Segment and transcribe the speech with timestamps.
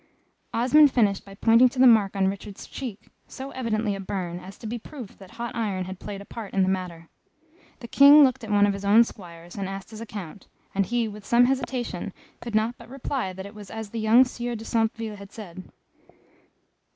[0.51, 4.57] Osmond finished by pointing to the mark on Richard's cheek, so evidently a burn, as
[4.57, 7.07] to be proof that hot iron had played a part in the matter.
[7.81, 11.07] The King looked at one of his own Squires and asked his account, and he
[11.07, 14.65] with some hesitation could not but reply that it was as the young Sieur de
[14.65, 15.65] Centeville had said.